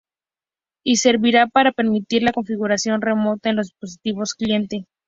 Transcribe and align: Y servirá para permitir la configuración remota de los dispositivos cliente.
Y 0.83 0.95
servirá 0.95 1.45
para 1.45 1.73
permitir 1.73 2.23
la 2.23 2.31
configuración 2.31 3.01
remota 3.01 3.49
de 3.49 3.53
los 3.57 3.67
dispositivos 3.67 4.33
cliente. 4.33 4.87